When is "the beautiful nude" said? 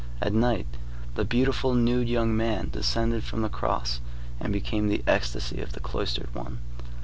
1.13-2.09